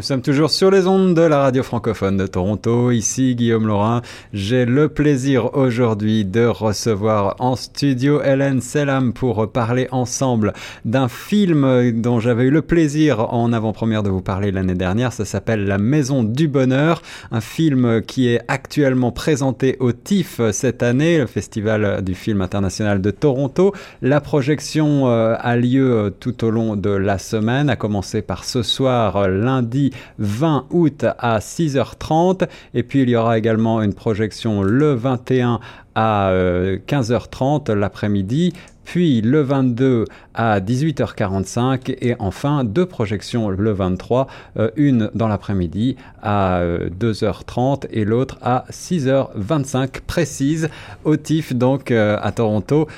[0.00, 2.90] Nous sommes toujours sur les ondes de la radio francophone de Toronto.
[2.90, 4.00] Ici Guillaume Laurin.
[4.32, 10.54] J'ai le plaisir aujourd'hui de recevoir en studio Hélène Selam pour parler ensemble
[10.86, 15.12] d'un film dont j'avais eu le plaisir en avant-première de vous parler l'année dernière.
[15.12, 17.02] Ça s'appelle La Maison du Bonheur.
[17.30, 23.02] Un film qui est actuellement présenté au TIFF cette année, le Festival du film international
[23.02, 23.74] de Toronto.
[24.00, 28.62] La projection euh, a lieu tout au long de la semaine, à commencer par ce
[28.62, 32.48] soir, lundi 20 août à 6h30.
[32.74, 35.60] Et puis il y aura également une projection le 21
[35.94, 36.32] à
[36.86, 38.52] 15h30 euh, l'après-midi,
[38.84, 40.04] puis le 22
[40.34, 44.26] à 18h45 et enfin deux projections le 23,
[44.56, 50.68] euh, une dans l'après-midi à 2h30 euh, et l'autre à 6h25 précise
[51.04, 52.88] au TIFF donc à Toronto.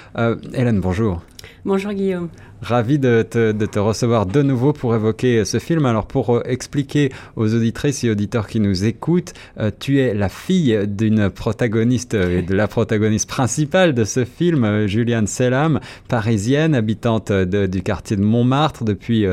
[0.55, 1.23] Hélène, bonjour.
[1.65, 2.29] Bonjour Guillaume.
[2.63, 5.85] Ravi de te, recevoir de nouveau pour évoquer ce film.
[5.85, 10.29] Alors pour euh, expliquer aux auditrices et auditeurs qui nous écoutent, euh, tu es la
[10.29, 16.77] fille d'une protagoniste euh, et de la protagoniste principale de ce film, Juliane Selam, parisienne,
[16.77, 19.27] habitante du quartier de Montmartre depuis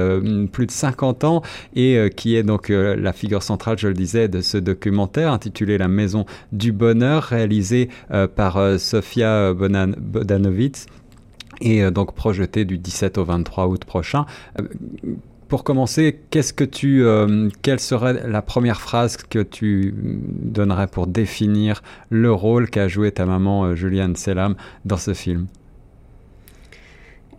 [0.51, 1.43] plus de 50 ans
[1.75, 5.87] et qui est donc la figure centrale, je le disais, de ce documentaire intitulé La
[5.87, 7.89] Maison du Bonheur, réalisé
[8.35, 10.87] par Sofia Bodanovitz
[11.61, 14.25] et euh, donc projeté du 17 au 23 août prochain.
[14.59, 14.67] Euh,
[15.47, 21.07] pour commencer, qu'est-ce que tu, euh, quelle serait la première phrase que tu donnerais pour
[21.07, 25.47] définir le rôle qu'a joué ta maman Juliane Selam dans ce film?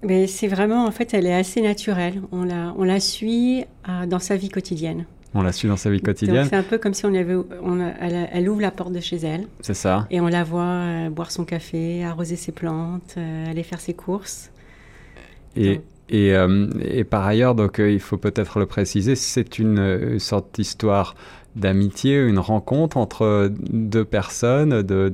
[0.03, 2.21] Mais c'est vraiment, en fait, elle est assez naturelle.
[2.33, 3.65] On la, on la suit
[4.09, 5.05] dans sa vie quotidienne.
[5.33, 6.47] On la suit dans sa vie quotidienne.
[6.51, 9.47] C'est un peu comme si on avait, on elle, ouvre la porte de chez elle.
[9.61, 10.07] C'est ça.
[10.11, 13.95] Et on la voit euh, boire son café, arroser ses plantes, euh, aller faire ses
[13.95, 14.51] courses.
[15.55, 20.55] Et, et, euh, et, par ailleurs, donc il faut peut-être le préciser, c'est une sorte
[20.55, 21.15] d'histoire
[21.57, 25.13] d'amitié, une rencontre entre deux personnes de,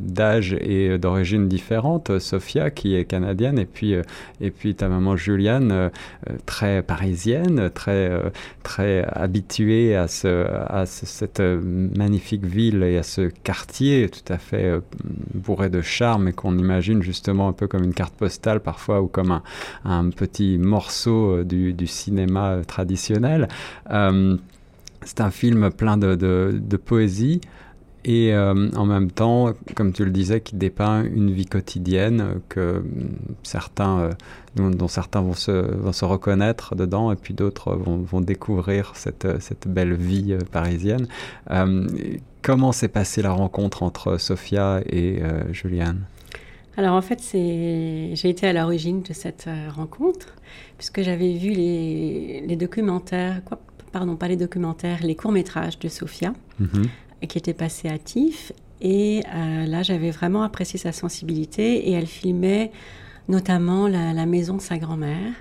[0.00, 2.18] d'âge et d'origine différente.
[2.18, 3.94] Sophia, qui est canadienne, et puis,
[4.40, 5.88] et puis ta maman Juliane, euh,
[6.46, 8.30] très parisienne, très, euh,
[8.62, 14.64] très habituée à, ce, à cette magnifique ville et à ce quartier tout à fait
[14.64, 14.80] euh,
[15.34, 19.06] bourré de charme et qu'on imagine justement un peu comme une carte postale parfois ou
[19.06, 19.42] comme un,
[19.84, 23.48] un petit morceau du, du cinéma traditionnel.
[25.04, 27.40] C'est un film plein de, de, poésie
[28.04, 32.84] et euh, en même temps, comme tu le disais, qui dépeint une vie quotidienne que
[33.42, 34.12] certains, euh,
[34.56, 39.40] dont, certains vont se, vont se, reconnaître dedans et puis d'autres vont, vont, découvrir cette,
[39.40, 41.06] cette belle vie euh, parisienne.
[42.42, 45.22] comment s'est passée la rencontre entre Sophia et
[45.52, 46.04] Juliane
[46.76, 50.34] alors en fait, j'ai été à l'origine de cette rencontre,
[50.76, 53.42] puisque j'avais vu les, les documentaires,
[53.94, 56.88] pardon, pas les documentaires, les courts-métrages de Sophia, mhm.
[57.28, 58.52] qui étaient passés à TIFF.
[58.80, 62.72] Et euh, là, j'avais vraiment apprécié sa sensibilité et elle filmait
[63.28, 65.32] notamment la, maison de sa grand-mère.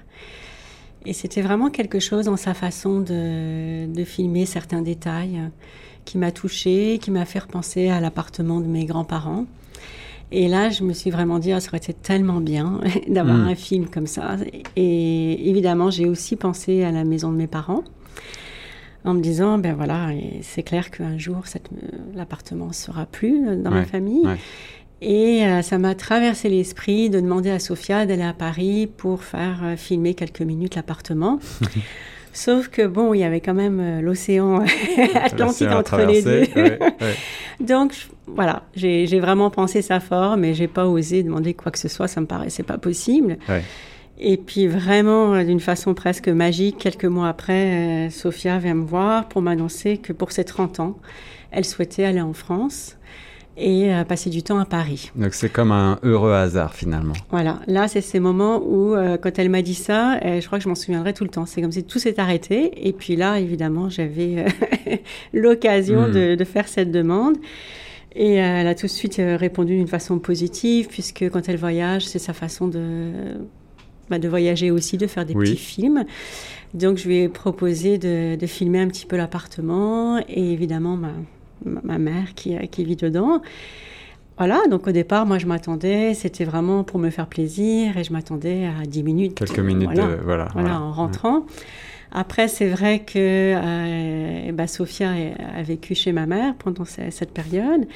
[1.08, 5.42] Et c'était vraiment quelque chose dans sa façon de, filmer certains détails
[6.06, 9.48] qui m'a touchée, qui m'a fait repenser à l'appartement de mes grands-parents.
[10.32, 13.48] Et là, je me suis vraiment dit, oh, ça aurait été tellement bien d'avoir mm.
[13.48, 14.38] un film comme ça.
[14.76, 17.84] Et évidemment, j'ai aussi pensé à la maison de mes parents
[19.06, 20.10] en me disant, ben voilà,
[20.42, 21.80] c'est clair qu'un jour, euh,
[22.16, 24.26] l'appartement ne sera plus euh, dans ma famille.
[25.02, 29.74] Et euh, ça m'a traversé l'esprit de demander à Sophia d'aller à Paris pour faire
[29.76, 31.40] filmer quelques minutes l'appartement.
[32.36, 34.64] Sauf que bon, il y avait quand même l'océan
[35.16, 36.44] Atlantique entre les deux.
[37.60, 37.94] Donc
[38.26, 42.08] voilà, j'ai vraiment pensé ça fort, mais j'ai pas osé demander quoi que ce soit,
[42.08, 43.38] ça me paraissait pas possible.
[44.26, 48.86] Et puis vraiment, euh, d'une façon presque magique, quelques mois après, euh, Sophia vient me
[48.86, 50.98] voir pour m'annoncer que pour ses 30 ans,
[51.52, 52.96] elle souhaitait aller en France
[53.58, 55.12] et euh, passer du temps à Paris.
[55.18, 57.14] Donc c'est comme un heureux hasard finalement.
[57.32, 60.70] Voilà, là c'est ces moments où quand elle m'a dit ça, je crois que je
[60.70, 61.46] m'en souviendrai tout le temps.
[61.46, 64.46] C'est comme si tout s'est arrêté et puis là évidemment j'avais
[65.34, 66.12] l'occasion hmm.
[66.12, 67.36] de, de, faire cette demande.
[68.16, 72.20] Et elle a tout de suite répondu d'une façon positive puisque quand elle voyage, c'est
[72.20, 73.12] sa façon de
[74.10, 76.06] bah, de voyager aussi, de faire des petits films.
[76.74, 81.12] Donc je lui ai proposé de, filmer un petit peu l'appartement et évidemment ma,
[81.66, 83.42] ma mère qui, qui vit dedans.
[84.38, 88.12] Voilà, donc au départ, moi je m'attendais, c'était vraiment pour me faire plaisir et je
[88.12, 89.36] m'attendais à 10 minutes.
[89.36, 91.46] Quelques minutes, voilà, voilà, voilà, en rentrant.
[92.12, 95.12] Après, c'est vrai que euh, bah, Sophia
[95.56, 97.88] a vécu chez ma mère pendant cette période.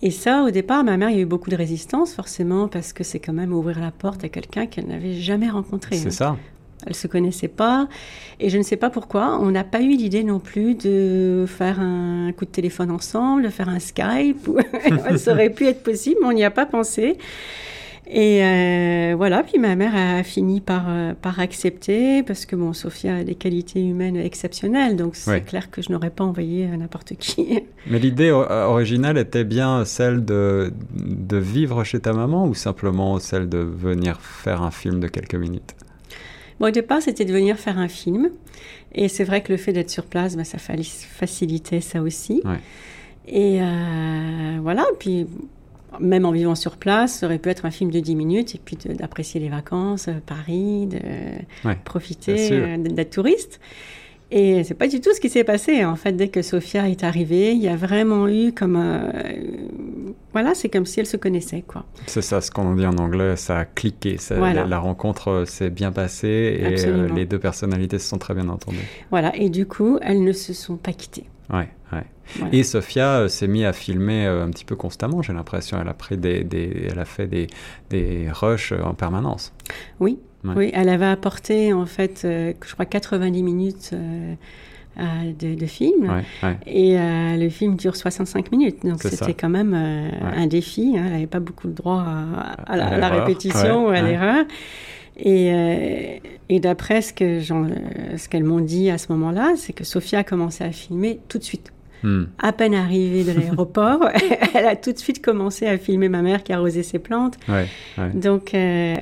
[0.00, 2.92] Et ça, au départ, ma mère, il y a eu beaucoup de résistance, forcément, parce
[2.92, 5.96] que c'est quand même ouvrir la porte à quelqu'un qu'elle n'avait jamais rencontré.
[5.96, 6.36] C'est ça.
[6.86, 7.88] Elle se connaissait pas.
[8.40, 11.78] Et je ne sais pas pourquoi, on n'a pas eu l'idée non plus de faire
[11.78, 14.50] un coup de téléphone ensemble, de faire un Skype.
[15.16, 17.18] ça aurait pu être possible, mais on n'y a pas pensé.
[18.08, 22.72] Et euh, voilà, puis ma mère a fini par, euh, par accepter parce que bon,
[22.72, 27.14] Sophia a des qualités humaines exceptionnelles, donc c'est clair que je n'aurais pas envoyé n'importe
[27.14, 27.60] qui.
[27.90, 33.48] Mais l'idée originale était bien celle de, de vivre chez ta maman ou simplement celle
[33.48, 35.74] de venir faire un film de quelques minutes?
[36.58, 38.30] Bon, au départ, c'était de venir faire un film.
[38.94, 42.42] Et c'est vrai que le fait d'être sur place, bah, ça facilitait ça aussi.
[43.26, 45.26] Et euh, voilà, puis
[46.00, 48.60] même en vivant sur place, ça aurait pu être un film de 10 minutes et
[48.62, 50.98] puis d'apprécier les vacances, euh, Paris, de
[51.84, 53.60] profiter, euh, d'être touriste.
[54.34, 55.84] Et c'est pas du tout ce qui s'est passé.
[55.84, 58.76] En fait, dès que Sophia est arrivée, il y a vraiment eu comme.
[58.76, 59.10] Euh,
[60.32, 61.84] voilà, c'est comme si elle se connaissait, quoi.
[62.06, 64.16] C'est ça, ce qu'on dit en anglais, ça a cliqué.
[64.30, 68.78] la, rencontre s'est bien passée et les deux personnalités se sont très bien entendues.
[69.10, 71.26] Voilà, et du coup, elles ne se sont pas quittées.
[71.52, 72.04] Ouais, ouais.
[72.52, 75.78] Et Sophia euh, s'est mise à filmer euh, un petit peu constamment, j'ai l'impression.
[75.80, 76.46] Elle a pris des,
[76.90, 77.46] elle a fait des,
[77.90, 79.52] des rushs euh, en permanence.
[80.00, 80.70] Oui, oui.
[80.74, 83.94] Elle avait apporté en fait, je crois 90 minutes.
[83.94, 86.22] de, film.
[86.66, 88.84] Et le film dure 65 minutes.
[88.84, 90.94] Donc c'était quand même un défi.
[90.96, 91.04] Hein.
[91.06, 92.04] Elle n'avait pas beaucoup de droit
[92.66, 94.44] à, la, répétition ou à l'erreur.
[95.16, 100.64] Et, et d'après ce qu'elles m'ont dit à ce moment-là, c'est que Sophia a commencé
[100.64, 101.72] à filmer tout de suite.
[102.02, 102.24] Hmm.
[102.38, 104.08] À peine arrivée de l'aéroport,
[104.54, 107.38] elle a tout de suite commencé à filmer ma mère qui arrosait ses plantes.
[108.14, 108.96] Donc, euh,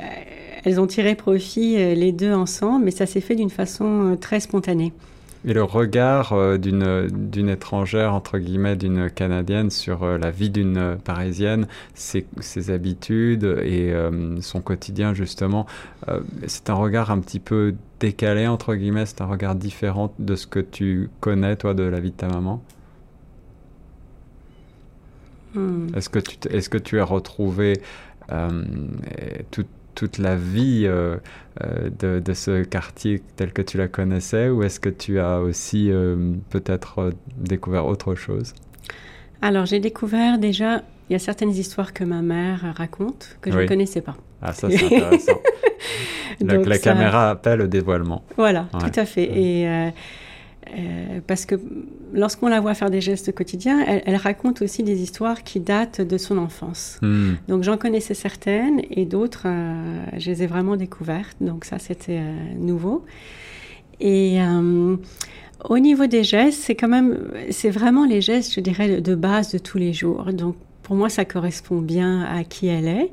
[0.64, 4.17] elles ont tiré profit euh, les deux ensemble, mais ça s'est fait d'une façon euh,
[4.17, 4.93] très spontanée.
[5.47, 11.67] Et le regard d'une, d'une étrangère, entre guillemets, d'une Canadienne sur la vie d'une Parisienne,
[11.94, 13.91] ses, ses, habitudes et
[14.43, 15.64] son quotidien, justement,
[16.47, 20.47] c'est un regard un petit peu décalé, entre guillemets, c'est un regard différent de ce
[20.47, 22.62] que tu connais, toi, de la vie de ta maman?
[25.55, 25.88] Hmm.
[25.97, 27.81] Est-ce que, tu, est que tu as retrouvé
[28.32, 28.64] euh,
[29.94, 31.17] toute la vie euh,
[31.62, 35.41] euh, de, de, ce quartier tel que tu la connaissais ou est-ce que tu as
[35.41, 35.91] aussi
[36.49, 38.55] peut-être découvert autre chose?
[39.43, 43.58] Alors j'ai découvert déjà, il y a certaines histoires que ma mère raconte que je
[43.58, 44.17] ne connaissais pas.
[44.41, 45.41] Ah ça c'est intéressant.
[46.41, 48.25] Donc, la caméra appelle le dévoilement.
[48.38, 49.25] Voilà, tout à fait.
[49.25, 49.93] Et
[50.78, 51.56] euh, parce que
[52.12, 56.19] lorsqu'on la voit faire des gestes quotidiens, elle, raconte aussi des histoires qui datent de
[56.19, 56.99] son enfance.
[57.02, 57.34] Hmm.
[57.49, 61.37] Donc j'en connaissais certaines et d'autres, euh, je les ai vraiment découvertes.
[61.40, 63.05] Donc ça, c'était euh, nouveau.
[64.02, 64.38] Et
[65.69, 67.19] au niveau des gestes, c'est quand même,
[67.50, 70.32] c'est vraiment les gestes, je dirais, de base de tous les jours.
[70.32, 73.12] Donc pour moi, ça correspond bien à qui elle est.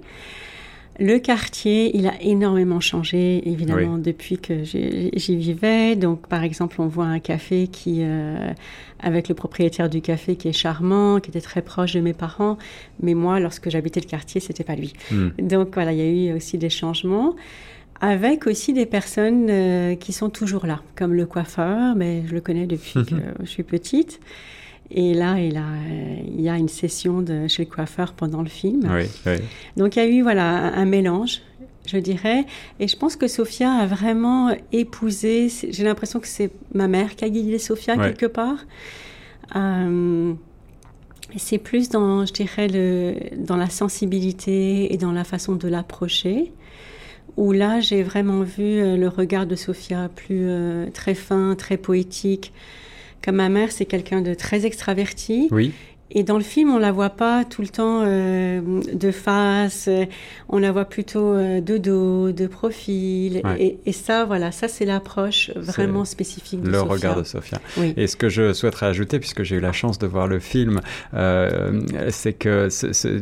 [0.99, 5.95] Le quartier, il a énormément changé, évidemment, depuis que j'y vivais.
[5.95, 8.51] Donc, par exemple, on voit un café qui, euh,
[8.99, 12.57] avec le propriétaire du café qui est charmant, qui était très proche de mes parents.
[13.01, 14.93] Mais moi, lorsque j'habitais le quartier, c'était pas lui.
[15.11, 15.29] Hmm.
[15.39, 17.35] Donc, voilà, il y a eu aussi des changements.
[18.01, 22.41] Avec aussi des personnes euh, qui sont toujours là, comme le coiffeur, mais je le
[22.41, 24.19] connais depuis que je suis petite.
[24.89, 28.87] Et là, il, y a une session de, chez le coiffeur pendant le film.
[29.75, 31.41] Donc il y a eu voilà, un mélange,
[31.85, 32.45] je dirais.
[32.79, 37.25] Et je pense que Sophia a vraiment épousé, j'ai l'impression que c'est ma mère qui
[37.25, 38.59] a guidé Sophia quelque part.
[39.55, 40.33] Euh,
[41.35, 46.53] c'est plus dans, je dirais, le, dans la sensibilité et dans la façon de l'approcher
[47.37, 51.77] où là j'ai vraiment vu euh, le regard de Sophia plus euh, très fin, très
[51.77, 52.51] poétique,
[53.23, 55.47] comme ma mère, c'est quelqu'un de très extraverti.
[55.51, 55.73] Oui.
[56.11, 58.61] Et dans le film, on la voit pas tout le temps euh,
[58.93, 59.89] de face,
[60.47, 63.41] on la voit plutôt euh, de dos, de profil.
[63.59, 67.59] Et, ça, voilà, ça c'est l'approche vraiment spécifique de le regard de Sophia.
[67.97, 70.81] Et ce que je souhaiterais ajouter, puisque j'ai eu la chance de voir le film,
[71.13, 72.69] euh, c'est que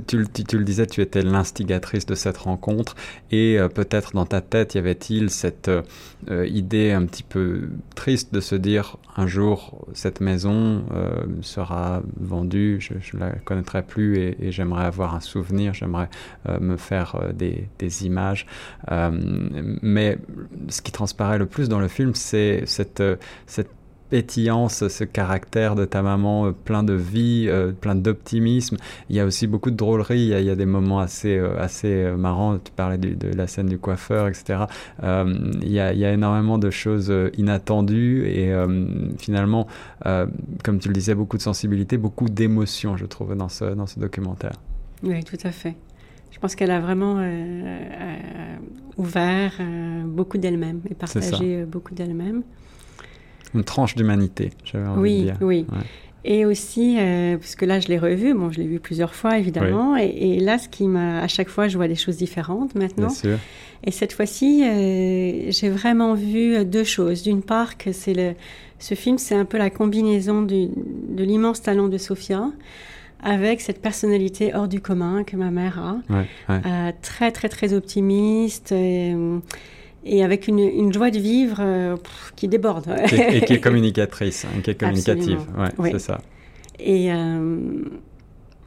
[0.05, 2.95] tu, tu, le disais, tu étais l'instigatrice de cette rencontre,
[3.31, 5.71] et peut-être dans ta tête, y avait-il cette
[6.29, 10.83] idée un petit peu triste de se dire un jour cette maison
[11.41, 16.10] sera vendue je, ne la connaîtrai plus et, j'aimerais avoir un souvenir, j'aimerais
[16.48, 18.46] euh, me faire euh, des, images.
[18.91, 19.12] Euh,
[19.82, 20.17] mais
[20.70, 23.01] ce qui transparaît le plus dans le film, c'est cette
[24.09, 27.50] pétillance, ce caractère de ta maman plein de vie,
[27.81, 28.77] plein d'optimisme.
[29.09, 32.57] Il y a aussi beaucoup de drôlerie, il y a, des moments assez, assez marrants.
[32.59, 34.65] Tu parlais de, la scène du coiffeur, etc.
[35.01, 38.53] il, y a, il, y a, énormément de choses inattendues et
[39.17, 39.67] finalement,
[40.63, 44.00] comme tu le disais, beaucoup de sensibilité, beaucoup d'émotions, je trouve, dans ce, dans ce
[44.00, 44.53] documentaire.
[45.03, 45.75] Oui, tout à fait.
[46.35, 48.55] Je pense qu'elle a vraiment euh, euh,
[48.97, 52.43] ouvert euh, beaucoup d'elle-même et partagé beaucoup d'elle-même.
[53.55, 55.38] Une tranche d'humanité, j'avais envie oui, de dire.
[55.41, 55.77] Oui, oui.
[56.27, 56.97] Et aussi,
[57.39, 59.95] parce que là, je l'ai revu, bon, je l'ai vu plusieurs fois, évidemment.
[59.95, 61.21] Et, là, ce qui m'a.
[61.21, 63.07] À chaque fois, je vois des choses différentes maintenant.
[63.07, 63.38] Bien sûr.
[63.83, 64.63] Et cette fois-ci,
[65.51, 67.21] j'ai vraiment vu deux choses.
[67.21, 68.33] D'une part, que c'est le.
[68.79, 72.50] Ce film, c'est un peu la combinaison de l'immense talent de Sophia
[73.25, 78.71] avec cette personnalité hors du commun que ma mère a, euh, très très très optimiste
[78.71, 79.13] et,
[80.05, 81.95] avec une, joie de vivre euh,
[82.35, 82.85] qui déborde.
[83.12, 86.21] et, qui est communicatrice, hein, qui est communicative, ouais, c'est ça.
[86.79, 87.59] Et, euh,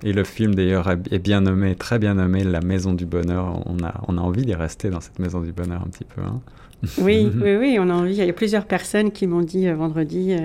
[0.02, 3.62] et le film d'ailleurs est bien nommé, très bien nommé, La Maison du Bonheur.
[3.66, 6.23] On a, on a envie d'y rester dans cette Maison du Bonheur un petit peu.
[6.23, 6.40] Hein.
[6.99, 8.14] Oui, oui, oui, on a envie.
[8.14, 10.37] Il y a plusieurs personnes qui m'ont dit vendredi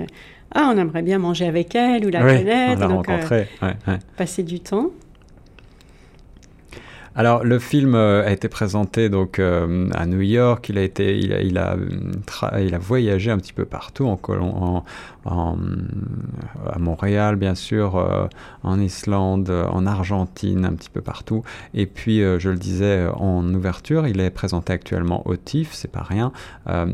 [0.54, 2.80] ah, on aimerait bien manger avec elle ou la connaître.
[2.80, 3.72] la donc, rencontrer, euh,
[4.16, 4.90] passer du temps.
[7.16, 10.68] Alors, le film euh, a été présenté donc euh, à New York.
[10.68, 11.76] Il a été, il a,
[12.42, 14.84] a voyagé un petit peu partout, en,
[15.24, 15.56] en,
[16.66, 18.26] à Montréal, bien sûr, euh,
[18.64, 21.44] en Islande, en Argentine, un petit peu partout.
[21.72, 26.02] Et puis, je le disais en ouverture, il est présenté actuellement au TIFF, c'est pas
[26.02, 26.32] rien.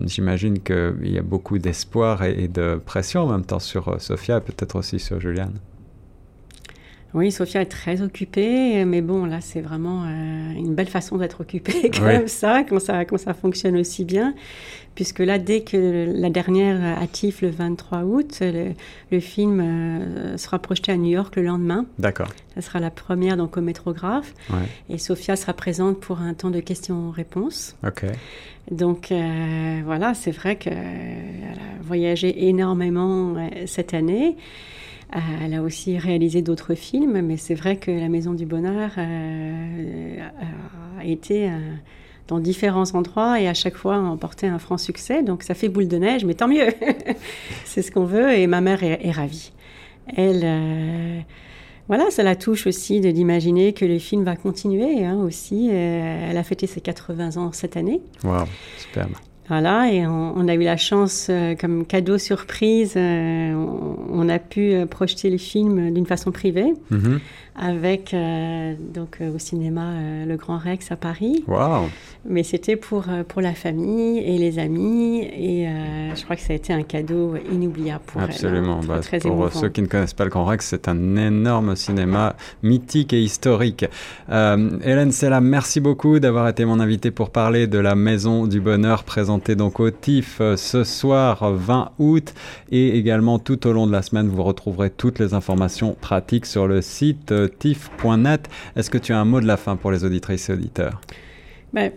[0.05, 4.39] J'imagine qu'il y a beaucoup d'espoir et, et, de pression en même temps sur Sophia
[4.39, 5.55] et peut-être aussi sur Juliane.
[7.13, 11.41] Oui, Sophia est très occupée, mais bon, là, c'est vraiment euh, une belle façon d'être
[11.41, 14.35] occupée comme ça, quand ça, quand ça fonctionne aussi bien.
[14.95, 20.93] Puisque là, dès que la dernière TIFF, le 23 août, le, film euh, sera projeté
[20.93, 21.87] à New York le lendemain.
[21.99, 22.29] D'accord.
[22.55, 24.35] Ça sera la première donc au métrographe.
[24.89, 27.77] Et Sophia sera présente pour un temps de questions-réponses.
[27.87, 28.05] Ok.
[28.71, 33.35] Donc euh, voilà, c'est vrai qu'elle a voyagé énormément
[33.67, 34.37] cette année.
[35.15, 38.93] Euh, elle a aussi réalisé d'autres films, mais c'est vrai que La Maison du Bonheur
[38.97, 40.17] euh,
[41.01, 41.59] a été euh,
[42.29, 45.23] dans différents endroits et à chaque fois a emporté un franc succès.
[45.23, 46.69] Donc ça fait boule de neige, mais tant mieux.
[47.65, 49.53] c'est ce qu'on veut et ma mère est, ravie.
[50.17, 51.25] Elle,
[51.89, 55.71] voilà, ça la touche aussi d'imaginer que le film va continuer hein, aussi.
[55.71, 58.01] elle a fêté ses 80 ans cette année.
[58.23, 58.45] Wow,
[58.79, 59.13] superbe.
[59.51, 64.73] Voilà, et on, a eu la chance, euh, comme cadeau surprise, euh, on, a pu
[64.73, 66.73] euh, projeter le film d'une façon privée.
[66.93, 67.21] Mhm
[67.57, 71.45] avec euh, donc euh, au cinéma euh, Le Grand Rex à Paris.
[71.47, 71.89] Wow.
[72.29, 75.67] Mais c'était pour pour la famille et les amis et
[76.15, 78.81] je crois que ça a été un cadeau inoubliable pour Absolument.
[78.83, 79.01] Elle, hein.
[79.01, 82.37] très, bah, pour ceux qui ne connaissent pas Le Grand Rex, c'est un énorme cinéma
[82.63, 83.87] mythique et historique.
[84.29, 89.05] Hélène Sella, merci beaucoup d'avoir été mon invitée pour parler de la Maison du Bonheur
[89.05, 92.35] présentée donc au TIFF ce soir 20 août
[92.71, 96.69] et également tout au long de la semaine vous retrouverez toutes les informations pratiques sur
[96.69, 98.49] le site tif.net.
[98.77, 101.01] Est-ce que tu as un mot de la fin pour les auditrices et auditeurs?
[101.73, 101.93] Ben,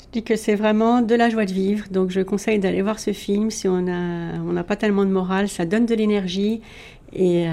[0.00, 1.86] Je dis que c'est vraiment de la joie de vivre.
[1.90, 5.48] Donc je conseille d'aller voir ce film si on n'a on pas tellement de morale.
[5.48, 6.60] Ça donne de l'énergie.
[7.12, 7.52] Et euh,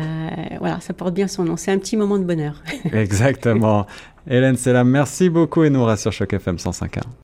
[0.59, 1.55] voilà, ça porte bien son nom.
[1.55, 2.61] C'est un petit moment de bonheur.
[2.91, 3.85] Exactement.
[4.27, 4.83] Hélène c'est là.
[4.83, 7.01] merci beaucoup et nous rassure Choc FM 105.1.